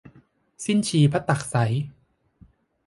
[0.65, 1.73] สิ้นชีพตักษัย